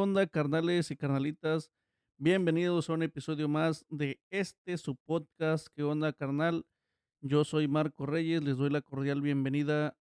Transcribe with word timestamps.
onda, 0.00 0.26
carnales 0.26 0.90
y 0.90 0.96
carnalitas? 0.96 1.70
Bienvenidos 2.16 2.88
a 2.88 2.94
un 2.94 3.02
episodio 3.02 3.48
más 3.48 3.84
de 3.90 4.18
este 4.30 4.78
su 4.78 4.96
podcast. 4.96 5.68
¿Qué 5.74 5.82
onda, 5.82 6.14
carnal? 6.14 6.64
Yo 7.20 7.44
soy 7.44 7.68
Marco 7.68 8.06
Reyes, 8.06 8.42
les 8.42 8.56
doy 8.56 8.70
la 8.70 8.80
cordial 8.80 9.20
bienvenida. 9.20 9.94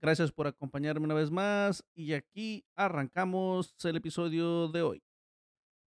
Gracias 0.00 0.30
por 0.30 0.46
acompañarme 0.46 1.06
una 1.06 1.16
vez 1.16 1.32
más 1.32 1.84
y 1.96 2.12
aquí 2.12 2.64
arrancamos 2.76 3.74
el 3.84 3.96
episodio 3.96 4.68
de 4.68 4.82
hoy. 4.82 5.02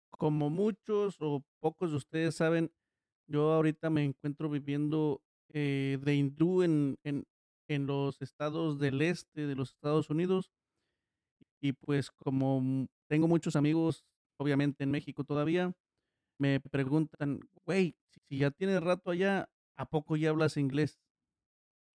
Como 0.10 0.50
muchos 0.50 1.18
o 1.20 1.44
pocos 1.60 1.92
de 1.92 1.98
ustedes 1.98 2.34
saben, 2.34 2.72
yo 3.28 3.52
ahorita 3.52 3.92
me 3.92 4.04
encuentro 4.04 4.50
viviendo 4.50 5.22
eh, 5.50 6.00
de 6.02 6.16
hindú 6.16 6.64
en, 6.64 6.98
en, 7.04 7.24
en 7.68 7.86
los 7.86 8.20
estados 8.24 8.80
del 8.80 9.00
este 9.04 9.46
de 9.46 9.56
los 9.56 9.70
Estados 9.74 10.10
Unidos 10.10 10.50
y 11.62 11.74
pues 11.74 12.10
como 12.10 12.88
tengo 13.14 13.27
muchos 13.27 13.55
amigos, 13.55 14.07
obviamente 14.38 14.84
en 14.84 14.89
México 14.89 15.23
todavía, 15.23 15.71
me 16.40 16.59
preguntan, 16.59 17.41
güey, 17.63 17.95
si 18.09 18.40
ya 18.40 18.49
tienes 18.49 18.81
rato 18.81 19.12
allá, 19.12 19.52
¿a 19.77 19.85
poco 19.85 20.16
ya 20.16 20.31
hablas 20.31 20.58
inglés? 20.58 20.99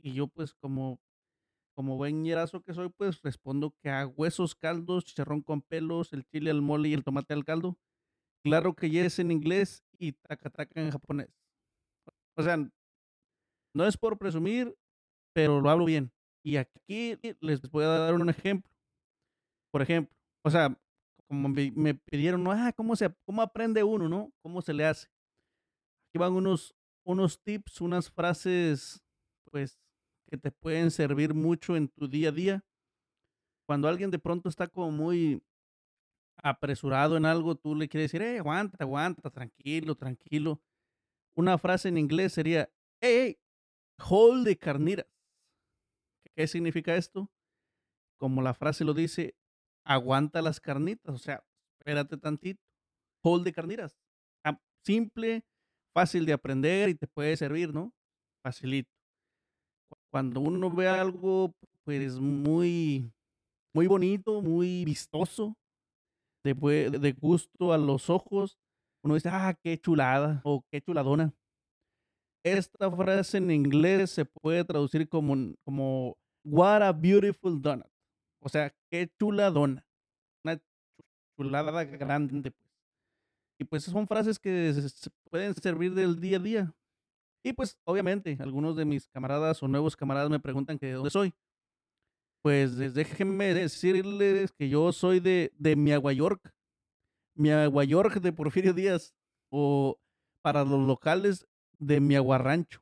Y 0.01 0.13
yo 0.13 0.29
pues 0.29 0.55
como, 0.55 1.01
como 1.75 1.97
buen 1.97 2.23
ñerazo 2.23 2.63
que 2.63 2.73
soy, 2.73 2.91
pues 2.91 3.21
respondo 3.21 3.75
que 3.83 3.91
a 3.91 4.07
huesos 4.07 4.55
caldos, 4.55 5.07
chicharrón 5.07 5.43
con 5.43 5.61
pelos, 5.61 6.13
el 6.13 6.25
chile 6.25 6.53
al 6.53 6.63
mole 6.63 6.91
y 6.91 6.95
el 6.95 7.03
tomate 7.03 7.35
al 7.35 7.45
caldo. 7.45 7.77
Claro 8.45 8.77
que 8.77 8.89
ya 8.89 9.05
es 9.05 9.19
en 9.19 9.33
inglés 9.33 9.83
y 9.99 10.13
taca 10.13 10.51
taca 10.51 10.81
en 10.81 10.93
japonés. 10.93 11.35
O 12.37 12.45
sea, 12.45 12.59
no 13.75 13.87
es 13.89 13.97
por 13.97 14.19
presumir, 14.19 14.73
pero 15.35 15.61
lo 15.61 15.69
hablo 15.69 15.85
bien. 15.85 16.13
Y 16.45 16.59
aquí 16.59 17.19
les 17.41 17.61
voy 17.73 17.83
a 17.83 17.89
dar 17.89 18.15
un 18.15 18.29
ejemplo. 18.29 18.71
Por 19.73 19.83
ejemplo, 19.83 20.17
o 20.45 20.51
sea, 20.51 20.79
como 21.29 21.49
me, 21.49 21.95
pidieron, 21.95 22.43
¿no? 22.43 22.53
ah, 22.53 22.73
¿cómo, 22.75 22.97
se, 22.97 23.15
¿cómo 23.27 23.43
aprende 23.43 23.85
uno, 23.85 24.09
no? 24.09 24.33
¿Cómo 24.43 24.63
se 24.63 24.73
le 24.73 24.87
hace? 24.87 25.09
Aquí 26.09 26.19
van 26.19 26.33
unos, 26.33 26.75
unos 27.05 27.41
tips, 27.43 27.83
unas 27.83 28.11
frases, 28.11 29.05
pues, 29.51 29.79
que 30.31 30.39
te 30.39 30.51
pueden 30.51 30.91
servir 30.91 31.35
mucho 31.35 31.77
en 31.77 31.89
tu 31.89 32.09
día 32.09 32.31
a 32.31 32.33
día. 32.33 32.65
Cuando 33.67 33.89
alguien 33.89 34.11
de 34.11 34.19
pronto 34.19 34.49
está 34.49 34.67
como 34.67 34.91
muy 34.91 35.43
apresurado 36.43 37.17
en 37.17 37.27
algo, 37.27 37.55
tú 37.55 37.75
le 37.75 37.89
quieres 37.89 38.11
decir, 38.11 38.27
eh, 38.27 38.39
aguanta, 38.39 38.79
aguanta, 38.81 39.31
tranquilo, 39.31 39.95
tranquilo. 39.95 40.63
Una 41.37 41.59
frase 41.59 41.89
en 41.89 41.99
inglés 41.99 42.33
sería, 42.33 42.71
hey, 43.01 43.37
hey, 43.37 43.39
hold 43.99 44.47
de 44.47 44.57
carnitas. 44.57 45.07
¿Qué 46.35 46.47
significa 46.47 46.97
esto? 46.97 47.31
Como 48.19 48.41
la 48.41 48.55
frase 48.55 48.85
lo 48.85 48.95
dice, 48.95 49.37
aguanta 49.89 50.43
las 50.43 50.61
carnitas, 50.61 51.15
o 51.15 51.19
sea, 51.19 51.43
espérate 51.81 52.19
tantito. 52.19 52.61
Hold 53.25 53.45
de 53.45 53.53
carnitas. 53.53 53.97
Simple, 54.85 55.45
fácil 55.93 56.25
de 56.25 56.33
aprender 56.33 56.89
y 56.89 56.95
te 56.95 57.07
puede 57.07 57.37
servir, 57.37 57.75
¿no? 57.75 57.93
Facilito. 58.43 58.91
Cuando 60.11 60.41
uno 60.41 60.71
ve 60.71 60.89
algo, 60.89 61.53
pues 61.85 62.19
muy, 62.21 63.13
muy 63.75 63.87
bonito, 63.87 64.41
muy 64.41 64.85
vistoso, 64.85 65.57
de, 66.45 66.55
de 66.91 67.13
gusto 67.13 67.73
a 67.73 67.79
los 67.79 68.09
ojos, 68.09 68.59
uno 69.03 69.15
dice, 69.15 69.29
ah, 69.31 69.55
qué 69.63 69.79
chulada 69.79 70.41
o 70.45 70.65
qué 70.71 70.81
chuladona. 70.81 71.35
Esta 72.45 72.91
frase 72.91 73.39
en 73.39 73.51
inglés 73.51 74.11
se 74.11 74.25
puede 74.25 74.65
traducir 74.65 75.09
como, 75.09 75.55
como 75.65 76.17
What 76.45 76.83
a 76.83 76.93
beautiful 76.93 77.61
donut. 77.61 77.91
O 78.41 78.49
sea, 78.49 78.75
qué 78.91 79.11
chuladona. 79.19 79.87
Una 80.45 80.61
chulada 81.37 81.85
grande. 81.85 82.51
Pues. 82.51 82.69
Y 83.61 83.65
pues 83.65 83.85
son 83.85 84.07
frases 84.07 84.39
que 84.39 84.73
se 84.73 85.11
pueden 85.31 85.55
servir 85.55 85.95
del 85.95 86.21
día 86.21 86.37
a 86.37 86.41
día. 86.41 86.75
Y 87.45 87.53
pues 87.53 87.79
obviamente 87.85 88.37
algunos 88.41 88.77
de 88.77 88.85
mis 88.85 89.09
camaradas 89.09 89.63
o 89.63 89.69
nuevos 89.69 89.97
camaradas 89.97 90.31
me 90.31 90.41
preguntan 90.41 90.79
que 90.79 90.87
de 90.87 90.93
dónde 90.93 91.11
soy. 91.11 91.35
Pues 92.43 92.77
déjenme 92.95 93.53
decirles 93.55 94.53
que 94.53 94.69
yo 94.69 94.93
soy 94.93 95.21
de, 95.21 95.53
de 95.57 95.77
Miagua 95.77 96.13
York. 96.13 96.53
Miagua 97.35 97.85
York 97.85 98.21
de 98.21 98.33
Porfirio 98.33 98.73
Díaz. 98.73 99.15
O 99.51 99.99
para 100.43 100.65
los 100.65 100.87
locales 100.87 101.47
de 101.79 102.01
Miagua 102.01 102.39
Rancho. 102.39 102.81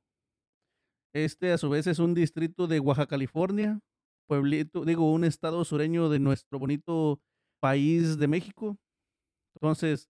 Este 1.14 1.52
a 1.52 1.58
su 1.58 1.70
vez 1.70 1.86
es 1.86 1.98
un 1.98 2.12
distrito 2.12 2.66
de 2.66 2.80
Oaxaca, 2.80 3.10
California. 3.10 3.80
Pueblito, 4.26 4.84
digo, 4.84 5.12
un 5.12 5.24
estado 5.24 5.64
sureño 5.64 6.08
de 6.08 6.18
nuestro 6.18 6.58
bonito 6.58 7.20
país 7.60 8.18
de 8.18 8.28
México. 8.28 8.76
Entonces, 9.54 10.08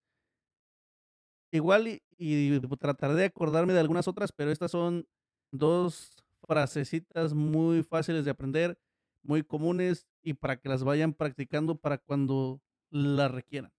igual 1.52 1.88
y, 1.88 2.02
y 2.18 2.60
trataré 2.78 3.14
de 3.14 3.24
acordarme 3.26 3.72
de 3.72 3.80
algunas 3.80 4.08
otras, 4.08 4.32
pero 4.32 4.50
estas 4.50 4.70
son 4.70 5.06
dos 5.52 6.12
frasecitas 6.46 7.34
muy 7.34 7.82
fáciles 7.82 8.24
de 8.24 8.30
aprender, 8.30 8.78
muy 9.22 9.42
comunes 9.42 10.06
y 10.22 10.34
para 10.34 10.56
que 10.56 10.68
las 10.68 10.84
vayan 10.84 11.12
practicando 11.12 11.76
para 11.76 11.98
cuando 11.98 12.60
las 12.90 13.30
requieran. 13.30 13.72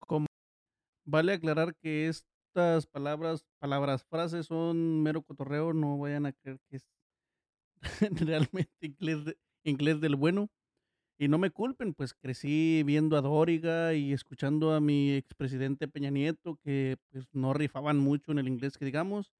Como 0.00 0.26
vale 1.04 1.32
aclarar 1.32 1.74
que 1.76 2.08
estas 2.08 2.86
palabras, 2.86 3.44
palabras, 3.58 4.04
frases 4.04 4.46
son 4.46 5.02
mero 5.02 5.22
cotorreo, 5.22 5.72
no 5.72 5.98
vayan 5.98 6.26
a 6.26 6.32
creer 6.32 6.58
que 6.68 6.76
es 6.76 6.86
realmente 8.10 8.70
inglés, 8.80 9.36
inglés 9.64 10.00
del 10.00 10.16
bueno. 10.16 10.50
Y 11.18 11.28
no 11.28 11.38
me 11.38 11.50
culpen, 11.50 11.94
pues 11.94 12.14
crecí 12.14 12.82
viendo 12.84 13.16
a 13.16 13.22
Dóriga 13.22 13.94
y 13.94 14.12
escuchando 14.12 14.72
a 14.74 14.80
mi 14.80 15.12
expresidente 15.14 15.88
Peña 15.88 16.10
Nieto, 16.10 16.56
que 16.64 16.96
pues 17.10 17.26
no 17.32 17.54
rifaban 17.54 17.98
mucho 17.98 18.32
en 18.32 18.38
el 18.38 18.48
inglés 18.48 18.78
que 18.78 18.84
digamos. 18.84 19.32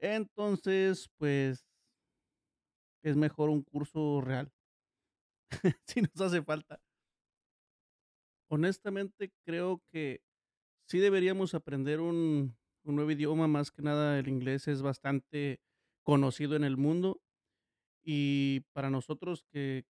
Entonces, 0.00 1.08
pues 1.18 1.64
es 3.02 3.16
mejor 3.16 3.50
un 3.50 3.62
curso 3.62 4.20
real, 4.22 4.50
si 5.86 6.02
nos 6.02 6.20
hace 6.20 6.42
falta. 6.42 6.80
Honestamente, 8.48 9.32
creo 9.44 9.80
que 9.92 10.22
sí 10.86 10.98
deberíamos 10.98 11.54
aprender 11.54 12.00
un, 12.00 12.56
un 12.84 12.96
nuevo 12.96 13.10
idioma, 13.10 13.48
más 13.48 13.70
que 13.70 13.82
nada 13.82 14.18
el 14.18 14.28
inglés 14.28 14.68
es 14.68 14.82
bastante 14.82 15.60
conocido 16.04 16.56
en 16.56 16.64
el 16.64 16.76
mundo 16.76 17.20
y 18.10 18.60
para 18.74 18.90
nosotros 18.90 19.44
que, 19.52 19.84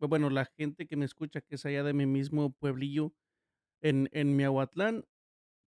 bu- 0.00 0.08
bueno, 0.08 0.30
la 0.30 0.46
gente 0.46 0.86
que 0.86 0.96
me 0.96 1.04
escucha, 1.06 1.40
que 1.42 1.56
es 1.56 1.66
allá 1.66 1.84
de 1.84 1.94
mi 1.94 2.06
mismo 2.06 2.52
pueblillo, 2.54 3.14
en, 3.82 4.08
en 4.12 4.36
Miahuatlán, 4.36 5.04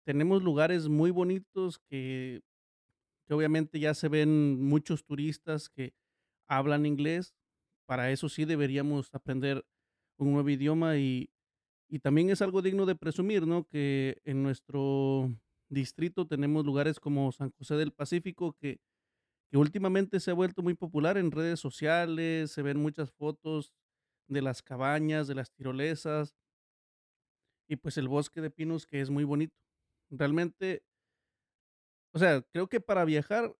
tenemos 0.05 0.43
lugares 0.43 0.89
muy 0.89 1.11
bonitos 1.11 1.79
que, 1.89 2.41
que 3.27 3.33
obviamente 3.33 3.79
ya 3.79 3.93
se 3.93 4.07
ven 4.09 4.61
muchos 4.63 5.05
turistas 5.05 5.69
que 5.69 5.93
hablan 6.49 6.85
inglés. 6.85 7.35
Para 7.87 8.11
eso 8.11 8.29
sí 8.29 8.45
deberíamos 8.45 9.09
aprender 9.13 9.65
un 10.19 10.33
nuevo 10.33 10.49
idioma 10.49 10.97
y, 10.97 11.29
y 11.89 11.99
también 11.99 12.29
es 12.31 12.41
algo 12.41 12.61
digno 12.61 12.85
de 12.85 12.95
presumir, 12.95 13.47
¿no? 13.47 13.65
Que 13.67 14.21
en 14.25 14.43
nuestro 14.43 15.33
distrito 15.69 16.27
tenemos 16.27 16.65
lugares 16.65 16.99
como 16.99 17.31
San 17.31 17.51
José 17.51 17.75
del 17.75 17.93
Pacífico 17.93 18.53
que, 18.59 18.79
que 19.51 19.57
últimamente 19.57 20.19
se 20.19 20.31
ha 20.31 20.33
vuelto 20.33 20.63
muy 20.63 20.73
popular 20.75 21.17
en 21.17 21.31
redes 21.31 21.59
sociales, 21.59 22.51
se 22.51 22.61
ven 22.61 22.79
muchas 22.79 23.11
fotos 23.11 23.73
de 24.27 24.41
las 24.41 24.61
cabañas, 24.63 25.27
de 25.27 25.35
las 25.35 25.51
tirolesas 25.53 26.35
y 27.67 27.75
pues 27.77 27.97
el 27.97 28.07
bosque 28.07 28.41
de 28.41 28.51
pinos 28.51 28.85
que 28.85 29.01
es 29.01 29.09
muy 29.09 29.23
bonito. 29.23 29.55
Realmente, 30.09 30.83
o 32.13 32.19
sea, 32.19 32.41
creo 32.51 32.67
que 32.67 32.79
para 32.81 33.05
viajar 33.05 33.55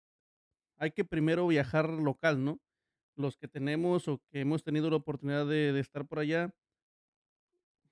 hay 0.77 0.91
que 0.91 1.05
primero 1.05 1.47
viajar 1.47 1.89
local, 1.89 2.43
¿no? 2.45 2.59
Los 3.17 3.37
que 3.37 3.47
tenemos 3.47 4.07
o 4.07 4.21
que 4.31 4.41
hemos 4.41 4.63
tenido 4.63 4.89
la 4.89 4.97
oportunidad 4.97 5.47
de, 5.47 5.79
estar 5.79 6.07
por 6.07 6.19
allá, 6.19 6.53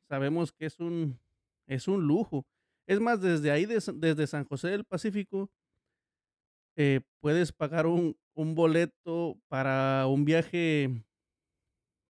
sabemos 0.09 0.51
que 0.51 0.65
es 0.65 0.79
un, 0.79 1.19
es 1.67 1.87
un 1.87 2.03
lujo. 2.07 2.45
Es 2.87 2.99
más, 2.99 3.21
desde 3.21 3.51
ahí, 3.51 3.65
des- 3.65 3.91
desde 3.95 4.27
San 4.27 4.45
José 4.45 4.69
del 4.69 4.85
Pacífico, 4.85 5.51
eh, 6.75 7.01
puedes 7.21 7.51
pagar 7.51 7.87
un, 7.87 8.17
un 8.35 8.55
boleto 8.55 9.39
para 9.47 10.07
un 10.07 10.25
viaje, 10.25 11.03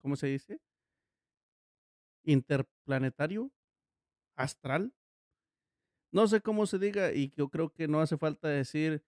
¿cómo 0.02 0.16
se 0.16 0.28
dice? 0.28 0.60
Interplanetario, 2.26 3.52
astral. 4.38 4.94
No 6.12 6.28
sé 6.28 6.42
cómo 6.42 6.66
se 6.68 6.78
diga 6.80 7.12
y 7.12 7.34
yo 7.36 7.50
creo 7.50 7.70
que 7.72 7.88
no 7.88 8.00
hace 8.00 8.18
falta 8.18 8.48
decir 8.48 9.04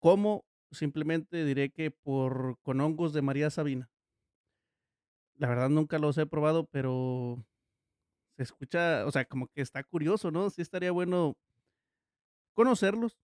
cómo, 0.00 0.44
simplemente 0.72 1.44
diré 1.44 1.70
que 1.70 1.90
por 1.90 2.58
con 2.62 2.80
hongos 2.80 3.12
de 3.12 3.22
María 3.22 3.50
Sabina. 3.50 3.90
La 5.36 5.48
verdad 5.48 5.68
nunca 5.70 5.98
los 5.98 6.18
he 6.18 6.26
probado, 6.26 6.66
pero 6.66 7.44
se 8.36 8.42
escucha, 8.44 9.06
o 9.06 9.10
sea, 9.12 9.24
como 9.24 9.48
que 9.48 9.62
está 9.62 9.84
curioso, 9.84 10.30
¿no? 10.30 10.50
Sí 10.50 10.62
estaría 10.62 10.92
bueno 10.92 11.36
conocerlos, 12.54 13.16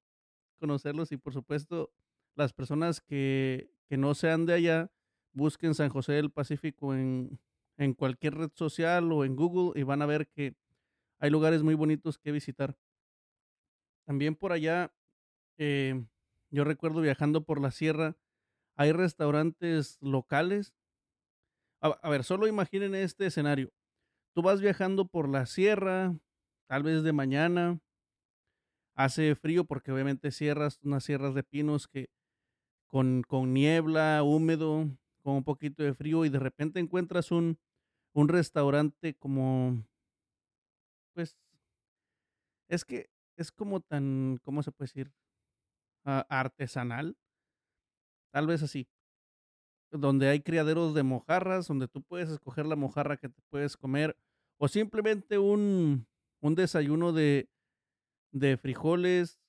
conocerlos 0.64 1.12
y 1.12 1.18
por 1.18 1.34
supuesto 1.34 1.92
las 2.34 2.54
personas 2.54 3.02
que, 3.02 3.70
que 3.86 3.98
no 3.98 4.14
sean 4.14 4.46
de 4.46 4.54
allá 4.54 4.90
busquen 5.34 5.74
San 5.74 5.90
José 5.90 6.12
del 6.12 6.30
Pacífico 6.30 6.94
en, 6.94 7.38
en 7.76 7.92
cualquier 7.92 8.34
red 8.34 8.50
social 8.54 9.12
o 9.12 9.26
en 9.26 9.36
Google 9.36 9.78
y 9.78 9.82
van 9.84 10.00
a 10.00 10.06
ver 10.06 10.26
que 10.26 10.54
hay 11.18 11.28
lugares 11.28 11.62
muy 11.62 11.74
bonitos 11.74 12.16
que 12.16 12.32
visitar. 12.32 12.78
También 14.06 14.36
por 14.36 14.52
allá, 14.52 14.94
eh, 15.58 16.02
yo 16.50 16.64
recuerdo 16.64 17.02
viajando 17.02 17.44
por 17.44 17.60
la 17.60 17.70
sierra, 17.70 18.16
hay 18.74 18.92
restaurantes 18.92 19.98
locales. 20.00 20.74
A, 21.82 21.88
a 21.88 22.08
ver, 22.08 22.24
solo 22.24 22.46
imaginen 22.46 22.94
este 22.94 23.26
escenario. 23.26 23.70
Tú 24.34 24.40
vas 24.40 24.62
viajando 24.62 25.08
por 25.08 25.28
la 25.28 25.44
sierra, 25.44 26.18
tal 26.68 26.84
vez 26.84 27.02
de 27.02 27.12
mañana, 27.12 27.80
hace 28.94 29.34
frío 29.34 29.64
porque 29.64 29.92
obviamente 29.92 30.30
sierras, 30.30 30.80
unas 30.82 31.04
sierras 31.04 31.34
de 31.34 31.42
pinos 31.42 31.88
que 31.88 32.10
con, 32.88 33.22
con 33.26 33.52
niebla, 33.52 34.22
húmedo, 34.22 34.88
con 35.22 35.34
un 35.36 35.44
poquito 35.44 35.82
de 35.82 35.94
frío 35.94 36.24
y 36.24 36.28
de 36.28 36.38
repente 36.38 36.80
encuentras 36.80 37.32
un, 37.32 37.58
un 38.14 38.28
restaurante 38.28 39.14
como, 39.14 39.84
pues, 41.14 41.36
es 42.68 42.84
que 42.84 43.08
es 43.36 43.50
como 43.52 43.80
tan, 43.80 44.38
¿cómo 44.42 44.62
se 44.62 44.72
puede 44.72 44.86
decir? 44.86 45.12
Ah, 46.04 46.26
artesanal, 46.28 47.16
tal 48.32 48.46
vez 48.46 48.62
así, 48.62 48.88
donde 49.90 50.28
hay 50.28 50.40
criaderos 50.40 50.94
de 50.94 51.02
mojarras, 51.02 51.68
donde 51.68 51.88
tú 51.88 52.02
puedes 52.02 52.28
escoger 52.28 52.66
la 52.66 52.76
mojarra 52.76 53.16
que 53.16 53.28
te 53.28 53.42
puedes 53.50 53.76
comer, 53.76 54.16
o 54.58 54.68
simplemente 54.68 55.38
un, 55.38 56.06
un 56.40 56.54
desayuno 56.54 57.12
de, 57.12 57.48
de 58.34 58.56
frijoles 58.56 59.40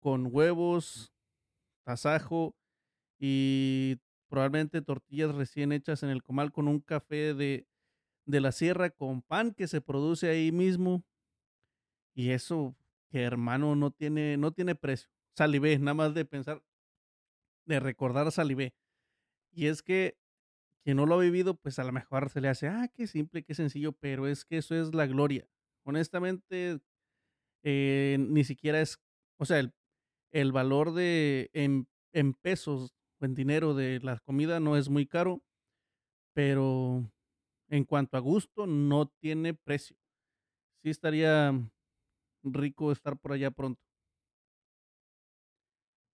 con 0.00 0.28
huevos, 0.30 1.12
tasajo 1.84 2.56
y 3.18 3.98
probablemente 4.28 4.82
tortillas 4.82 5.34
recién 5.34 5.72
hechas 5.72 6.02
en 6.02 6.08
el 6.08 6.22
comal 6.22 6.50
con 6.50 6.66
un 6.66 6.80
café 6.80 7.34
de, 7.34 7.68
de 8.24 8.40
la 8.40 8.50
sierra 8.50 8.90
con 8.90 9.22
pan 9.22 9.52
que 9.52 9.68
se 9.68 9.80
produce 9.80 10.28
ahí 10.28 10.52
mismo. 10.52 11.04
Y 12.14 12.30
eso, 12.30 12.74
que 13.10 13.22
hermano, 13.22 13.76
no 13.76 13.90
tiene, 13.90 14.36
no 14.38 14.52
tiene 14.52 14.74
precio. 14.74 15.10
Salivé, 15.36 15.78
nada 15.78 15.94
más 15.94 16.14
de 16.14 16.24
pensar, 16.24 16.62
de 17.66 17.78
recordar 17.78 18.32
salivé. 18.32 18.74
Y 19.52 19.66
es 19.66 19.82
que 19.82 20.16
quien 20.82 20.96
no 20.96 21.06
lo 21.06 21.16
ha 21.16 21.20
vivido, 21.22 21.54
pues 21.54 21.78
a 21.78 21.84
lo 21.84 21.92
mejor 21.92 22.30
se 22.30 22.40
le 22.40 22.48
hace, 22.48 22.68
ah, 22.68 22.88
qué 22.94 23.06
simple, 23.06 23.42
qué 23.42 23.54
sencillo, 23.54 23.92
pero 23.92 24.26
es 24.26 24.44
que 24.44 24.58
eso 24.58 24.74
es 24.74 24.94
la 24.94 25.06
gloria. 25.06 25.46
Honestamente, 25.82 26.80
eh, 27.64 28.18
ni 28.20 28.44
siquiera 28.44 28.80
es, 28.82 28.98
o 29.38 29.46
sea, 29.46 29.60
el, 29.60 29.74
el 30.32 30.52
valor 30.52 30.94
de 30.94 31.50
en, 31.54 31.88
en 32.12 32.34
pesos 32.34 32.94
en 33.20 33.34
dinero 33.34 33.74
de 33.74 34.00
la 34.00 34.20
comida 34.20 34.60
no 34.60 34.76
es 34.78 34.90
muy 34.90 35.06
caro, 35.06 35.42
pero 36.34 37.10
en 37.70 37.84
cuanto 37.84 38.16
a 38.16 38.20
gusto, 38.20 38.66
no 38.66 39.08
tiene 39.20 39.54
precio. 39.54 39.96
Sí 40.84 40.90
estaría 40.90 41.52
rico 42.44 42.92
estar 42.92 43.18
por 43.18 43.32
allá 43.32 43.50
pronto. 43.50 43.80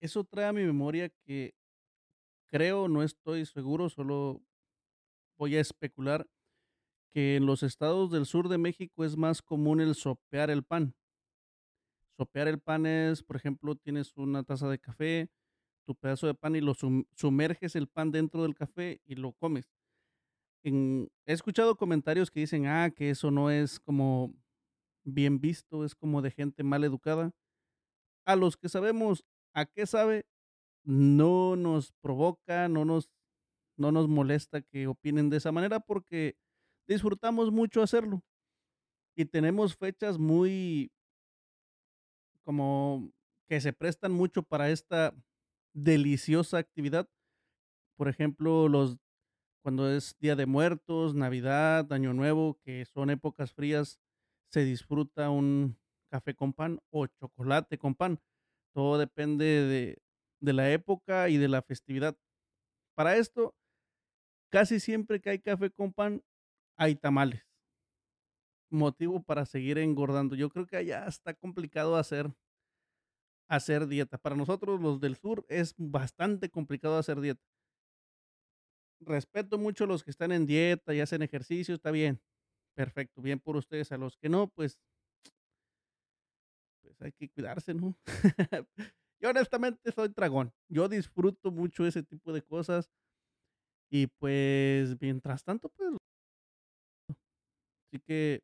Eso 0.00 0.24
trae 0.24 0.46
a 0.46 0.52
mi 0.52 0.62
memoria 0.64 1.10
que 1.24 1.54
creo, 2.50 2.88
no 2.88 3.02
estoy 3.02 3.46
seguro, 3.46 3.88
solo 3.90 4.42
voy 5.38 5.56
a 5.56 5.60
especular 5.60 6.28
que 7.12 7.36
en 7.36 7.46
los 7.46 7.62
estados 7.62 8.10
del 8.12 8.26
sur 8.26 8.48
de 8.48 8.58
México 8.58 9.04
es 9.04 9.16
más 9.16 9.42
común 9.42 9.80
el 9.80 9.94
sopear 9.96 10.50
el 10.50 10.64
pan. 10.64 10.94
Sopear 12.20 12.48
el 12.48 12.60
pan 12.60 12.84
es, 12.86 13.22
por 13.22 13.36
ejemplo, 13.36 13.76
tienes 13.76 14.14
una 14.16 14.42
taza 14.44 14.68
de 14.68 14.78
café, 14.78 15.30
tu 15.86 15.94
pedazo 15.94 16.26
de 16.26 16.34
pan 16.34 16.56
y 16.56 16.60
lo 16.60 16.74
sum- 16.74 17.04
sumerges 17.14 17.76
el 17.76 17.88
pan 17.88 18.10
dentro 18.12 18.42
del 18.42 18.54
café 18.54 19.00
y 19.06 19.16
lo 19.16 19.32
comes. 19.34 19.70
En- 20.64 21.08
he 21.26 21.32
escuchado 21.34 21.76
comentarios 21.76 22.30
que 22.30 22.40
dicen, 22.40 22.66
ah, 22.66 22.90
que 22.90 23.10
eso 23.10 23.30
no 23.30 23.50
es 23.50 23.80
como 23.80 24.34
bien 25.04 25.40
visto, 25.40 25.84
es 25.84 25.94
como 25.94 26.22
de 26.22 26.30
gente 26.32 26.64
mal 26.64 26.84
educada. 26.84 27.32
A 28.26 28.36
los 28.36 28.56
que 28.56 28.68
sabemos 28.68 29.24
a 29.54 29.66
qué 29.66 29.86
sabe, 29.86 30.26
no 30.84 31.56
nos 31.56 31.92
provoca, 32.02 32.68
no 32.68 32.84
nos, 32.84 33.10
no 33.78 33.92
nos 33.92 34.08
molesta 34.08 34.62
que 34.62 34.86
opinen 34.88 35.30
de 35.30 35.38
esa 35.38 35.52
manera 35.52 35.80
porque 35.80 36.36
disfrutamos 36.88 37.52
mucho 37.52 37.82
hacerlo 37.82 38.24
y 39.16 39.26
tenemos 39.26 39.76
fechas 39.76 40.18
muy 40.18 40.92
como 42.44 43.12
que 43.48 43.60
se 43.60 43.72
prestan 43.72 44.12
mucho 44.12 44.42
para 44.42 44.70
esta 44.70 45.14
deliciosa 45.74 46.58
actividad. 46.58 47.08
Por 47.96 48.08
ejemplo, 48.08 48.68
los 48.68 48.98
cuando 49.62 49.90
es 49.90 50.16
Día 50.20 50.36
de 50.36 50.46
Muertos, 50.46 51.14
Navidad, 51.14 51.92
Año 51.92 52.14
Nuevo, 52.14 52.58
que 52.64 52.84
son 52.86 53.10
épocas 53.10 53.52
frías, 53.52 54.00
se 54.50 54.64
disfruta 54.64 55.30
un 55.30 55.78
café 56.10 56.34
con 56.34 56.52
pan 56.54 56.80
o 56.90 57.06
chocolate 57.06 57.78
con 57.78 57.94
pan. 57.94 58.20
Todo 58.74 58.98
depende 58.98 59.44
de, 59.44 60.02
de 60.40 60.52
la 60.52 60.72
época 60.72 61.28
y 61.28 61.36
de 61.36 61.48
la 61.48 61.62
festividad. 61.62 62.18
Para 62.96 63.16
esto, 63.16 63.56
casi 64.50 64.80
siempre 64.80 65.20
que 65.20 65.30
hay 65.30 65.38
café 65.40 65.70
con 65.70 65.92
pan, 65.92 66.22
hay 66.78 66.96
tamales. 66.96 67.49
Motivo 68.70 69.22
para 69.22 69.46
seguir 69.46 69.78
engordando. 69.78 70.36
Yo 70.36 70.48
creo 70.48 70.66
que 70.66 70.76
allá 70.76 71.06
está 71.06 71.34
complicado 71.34 71.96
hacer, 71.96 72.32
hacer 73.48 73.86
dieta. 73.88 74.16
Para 74.18 74.36
nosotros, 74.36 74.80
los 74.80 75.00
del 75.00 75.16
sur, 75.16 75.44
es 75.48 75.74
bastante 75.76 76.50
complicado 76.50 76.96
hacer 76.96 77.20
dieta. 77.20 77.42
Respeto 79.00 79.58
mucho 79.58 79.84
a 79.84 79.86
los 79.86 80.04
que 80.04 80.10
están 80.10 80.30
en 80.30 80.46
dieta 80.46 80.94
y 80.94 81.00
hacen 81.00 81.22
ejercicio, 81.22 81.74
está 81.74 81.90
bien. 81.90 82.20
Perfecto, 82.74 83.22
bien 83.22 83.40
por 83.40 83.56
ustedes. 83.56 83.90
A 83.92 83.96
los 83.96 84.16
que 84.16 84.28
no, 84.28 84.48
pues, 84.48 84.78
pues 86.82 87.00
hay 87.02 87.12
que 87.12 87.28
cuidarse, 87.28 87.74
¿no? 87.74 87.96
Yo 89.20 89.30
honestamente 89.30 89.92
soy 89.92 90.08
dragón. 90.08 90.52
Yo 90.68 90.88
disfruto 90.88 91.50
mucho 91.50 91.86
ese 91.86 92.02
tipo 92.02 92.32
de 92.32 92.42
cosas. 92.42 92.90
Y 93.90 94.06
pues, 94.06 94.96
mientras 95.00 95.42
tanto, 95.42 95.68
pues, 95.70 95.90
así 97.88 98.00
que 98.06 98.40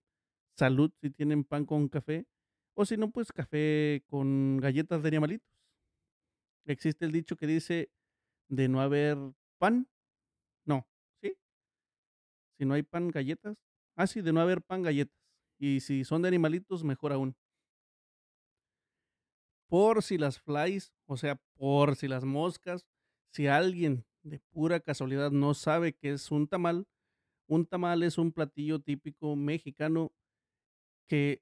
salud 0.56 0.91
si 1.00 1.11
tienen 1.11 1.44
pan 1.44 1.67
con 1.67 1.88
café. 1.88 2.26
O 2.75 2.85
si 2.85 2.97
no, 2.97 3.11
pues 3.11 3.32
café 3.32 4.05
con 4.08 4.58
galletas 4.58 5.03
de 5.03 5.08
animalitos. 5.08 5.49
Existe 6.67 7.05
el 7.06 7.12
dicho 7.12 7.37
que 7.37 7.47
dice, 7.47 7.91
de 8.49 8.69
no 8.69 8.81
haber 8.81 9.19
pan, 9.58 9.88
no, 10.67 10.87
¿sí? 11.23 11.37
Si 12.58 12.64
no 12.64 12.75
hay 12.75 12.82
pan, 12.82 13.08
galletas. 13.11 13.56
Ah, 13.97 14.06
sí, 14.06 14.20
de 14.20 14.32
no 14.32 14.41
haber 14.41 14.62
pan, 14.62 14.82
galletas. 14.82 15.17
Y 15.58 15.81
si 15.81 16.05
son 16.05 16.23
de 16.23 16.29
animalitos, 16.29 16.85
mejor 16.85 17.12
aún. 17.12 17.35
Por 19.69 20.02
si 20.02 20.16
las 20.19 20.38
flies, 20.40 20.92
o 21.07 21.16
sea, 21.16 21.40
por 21.57 21.97
si 21.97 22.07
las 22.09 22.25
moscas, 22.25 22.87
si 23.33 23.49
alguien 23.49 24.04
de 24.23 24.38
pura 24.52 24.81
casualidad 24.81 25.31
no 25.33 25.54
sabe 25.54 25.92
qué 25.92 26.12
es 26.12 26.31
un 26.31 26.47
tamal, 26.47 26.87
un 27.49 27.66
tamal 27.66 28.02
es 28.02 28.19
un 28.19 28.33
platillo 28.33 28.81
típico 28.81 29.37
mexicano 29.37 30.12
que 31.09 31.41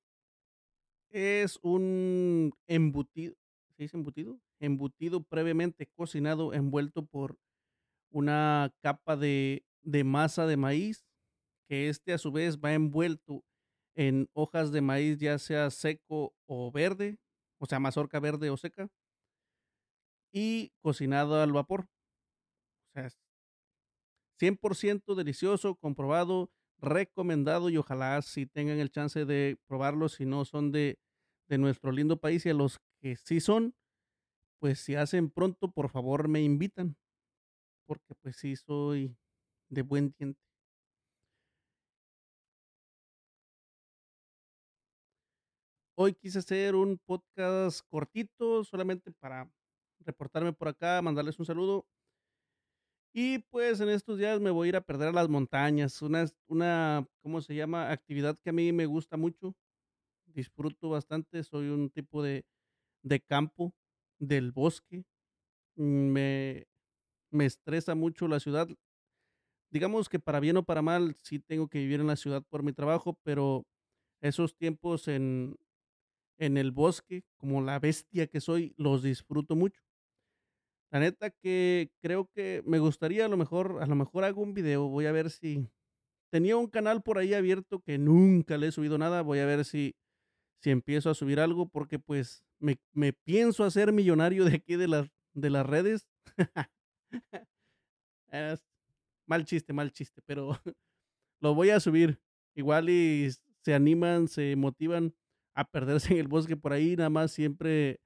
es 1.11 1.59
un 1.63 2.53
embutido, 2.67 3.35
¿se 3.77 3.85
dice 3.85 3.97
embutido? 3.97 4.41
Embutido 4.61 5.23
previamente 5.23 5.87
cocinado, 5.95 6.53
envuelto 6.53 7.07
por 7.07 7.39
una 8.11 8.73
capa 8.83 9.17
de, 9.17 9.65
de 9.83 10.05
masa 10.05 10.47
de 10.47 10.57
maíz, 10.57 11.05
que 11.69 11.89
este 11.89 12.13
a 12.13 12.19
su 12.19 12.33
vez 12.33 12.59
va 12.59 12.75
envuelto 12.75 13.45
en 13.97 14.29
hojas 14.35 14.73
de 14.73 14.81
maíz, 14.81 15.19
ya 15.19 15.39
sea 15.39 15.71
seco 15.71 16.35
o 16.47 16.73
verde, 16.73 17.19
o 17.59 17.67
sea, 17.67 17.81
mazorca 17.81 18.21
verde 18.21 18.51
o 18.51 18.57
seca, 18.57 18.89
y 20.33 20.73
cocinado 20.83 21.41
al 21.41 21.53
vapor. 21.53 21.87
O 22.89 22.93
sea, 22.93 23.07
es 23.07 23.19
100% 24.39 25.15
delicioso, 25.15 25.77
comprobado, 25.77 26.51
recomendado 26.85 27.71
y 27.71 27.77
ojalá 27.79 28.21
si 28.23 28.47
tengan 28.47 28.79
el 28.79 28.91
chance 28.91 29.25
de 29.25 29.59
probarlo, 29.67 30.09
si 30.09 30.27
no 30.27 30.45
son 30.45 30.73
de, 30.73 30.99
de 31.49 31.59
nuestro 31.59 31.93
lindo 31.93 32.19
país 32.21 32.47
y 32.47 32.51
a 32.51 32.55
los 32.55 32.81
que 33.01 33.17
sí 33.17 33.41
son, 33.41 33.75
pues 34.61 34.81
si 34.81 34.97
hacen 34.97 35.31
pronto, 35.31 35.71
por 35.73 35.91
favor 35.91 36.29
me 36.29 36.43
invitan, 36.43 36.97
porque 37.87 38.15
pues 38.23 38.37
sí 38.37 38.57
soy 38.57 39.17
de 39.71 39.83
buen 39.83 40.15
diente. 40.19 40.41
Hoy 45.97 46.15
quise 46.15 46.41
hacer 46.41 46.75
un 46.75 46.99
podcast 46.99 47.81
cortito, 47.89 48.65
solamente 48.65 49.13
para 49.13 49.49
reportarme 50.01 50.53
por 50.53 50.69
acá, 50.69 51.01
mandarles 51.03 51.39
un 51.39 51.47
saludo. 51.47 51.87
Y 53.17 53.39
pues 53.39 53.81
en 53.81 53.89
estos 53.91 54.19
días 54.19 54.41
me 54.41 54.51
voy 54.51 54.67
a 54.67 54.71
ir 54.71 54.77
a 54.77 54.81
perder 54.81 55.09
a 55.09 55.13
las 55.13 55.29
montañas, 55.29 56.03
una, 56.03 56.27
una, 56.49 57.09
¿cómo 57.23 57.41
se 57.41 57.55
llama? 57.55 57.91
Actividad 57.93 58.37
que 58.43 58.51
a 58.51 58.53
mí 58.53 58.73
me 58.73 58.87
gusta 58.87 59.17
mucho, 59.17 59.55
disfruto 60.27 60.91
bastante, 60.91 61.45
soy 61.45 61.69
un 61.69 61.91
tipo 61.91 62.23
de, 62.23 62.47
de 63.03 63.21
campo, 63.21 63.75
del 64.19 64.53
bosque, 64.53 65.05
me, 65.77 66.67
me 67.31 67.47
estresa 67.47 67.95
mucho 67.95 68.29
la 68.29 68.41
ciudad, 68.41 68.69
digamos 69.71 70.09
que 70.09 70.19
para 70.21 70.41
bien 70.41 70.57
o 70.57 70.65
para 70.65 70.83
mal, 70.83 71.15
sí 71.23 71.39
tengo 71.41 71.69
que 71.69 71.79
vivir 71.79 72.01
en 72.01 72.07
la 72.07 72.17
ciudad 72.17 72.43
por 72.49 72.63
mi 72.63 72.73
trabajo, 72.73 73.19
pero 73.23 73.67
esos 74.21 74.57
tiempos 74.57 75.09
en, 75.09 75.57
en 76.39 76.59
el 76.59 76.73
bosque, 76.73 77.25
como 77.39 77.63
la 77.63 77.81
bestia 77.81 78.29
que 78.29 78.41
soy, 78.43 78.75
los 78.79 79.03
disfruto 79.05 79.57
mucho. 79.57 79.84
La 80.95 81.01
neta 81.01 81.31
que 81.31 81.91
creo 82.01 82.31
que 82.33 82.63
me 82.65 82.79
gustaría 82.79 83.25
a 83.25 83.29
lo 83.29 83.37
mejor, 83.37 83.83
a 83.83 83.87
lo 83.87 83.97
mejor 83.97 84.23
hago 84.23 84.41
un 84.41 84.55
video, 84.55 84.87
voy 84.87 85.07
a 85.07 85.13
ver 85.13 85.29
si 85.29 85.69
tenía 86.31 86.57
un 86.57 86.69
canal 86.69 87.03
por 87.03 87.19
ahí 87.19 87.35
abierto 87.35 87.81
que 87.81 87.99
nunca 87.99 88.57
le 88.59 88.69
he 88.69 88.71
subido 88.71 88.97
nada, 88.97 89.23
voy 89.23 89.41
a 89.41 89.47
ver 89.47 89.65
si 89.65 89.97
si 90.63 90.71
empiezo 90.71 91.11
a 91.11 91.15
subir 91.15 91.41
algo 91.41 91.69
porque 91.69 91.99
pues 91.99 92.45
me, 92.61 92.79
me 92.93 93.13
pienso 93.13 93.65
hacer 93.65 93.93
millonario 93.93 94.45
de 94.45 94.55
aquí 94.55 94.77
de 94.77 94.87
las 94.87 95.11
de 95.33 95.51
las 95.51 95.67
redes. 95.67 96.07
Es 98.29 98.65
mal 99.27 99.45
chiste, 99.47 99.73
mal 99.73 99.91
chiste, 99.91 100.23
pero 100.25 100.51
lo 101.41 101.57
voy 101.57 101.71
a 101.71 101.81
subir. 101.81 102.21
Igual 102.55 102.89
y 102.89 103.31
se 103.65 103.75
animan, 103.75 104.29
se 104.29 104.55
motivan 104.55 105.13
a 105.57 105.65
perderse 105.65 106.13
en 106.15 106.21
el 106.21 106.29
bosque 106.29 106.57
por 106.57 106.73
ahí, 106.73 106.95
nada 106.95 107.11
más 107.11 107.33
siempre 107.33 108.01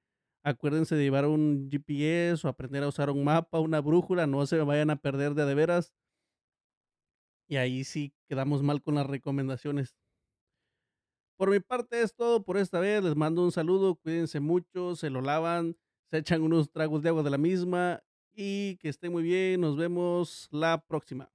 acuérdense 0.49 0.95
de 0.95 1.03
llevar 1.03 1.25
un 1.25 1.69
GPS 1.71 2.45
o 2.45 2.49
aprender 2.49 2.83
a 2.83 2.87
usar 2.89 3.09
un 3.09 3.23
mapa, 3.23 3.59
una 3.59 3.81
brújula, 3.81 4.27
no 4.27 4.45
se 4.45 4.57
vayan 4.59 4.89
a 4.89 4.97
perder 4.97 5.33
de 5.35 5.55
veras. 5.55 5.93
Y 7.49 7.57
ahí 7.57 7.83
sí 7.83 8.13
quedamos 8.29 8.63
mal 8.63 8.81
con 8.81 8.95
las 8.95 9.05
recomendaciones. 9.07 9.95
Por 11.37 11.49
mi 11.51 11.59
parte 11.61 12.01
es 12.01 12.13
todo 12.13 12.43
por 12.43 12.57
esta 12.57 12.79
vez. 12.79 13.03
Les 13.03 13.15
mando 13.15 13.43
un 13.43 13.51
saludo, 13.51 13.95
cuídense 13.95 14.39
mucho, 14.39 14.95
se 14.95 15.09
lo 15.09 15.21
lavan, 15.21 15.77
se 16.11 16.17
echan 16.17 16.41
unos 16.41 16.69
tragos 16.71 17.01
de 17.01 17.09
agua 17.09 17.23
de 17.23 17.29
la 17.29 17.37
misma 17.37 18.03
y 18.33 18.75
que 18.77 18.89
esté 18.89 19.09
muy 19.09 19.23
bien. 19.23 19.61
Nos 19.61 19.77
vemos 19.77 20.49
la 20.51 20.83
próxima. 20.85 21.31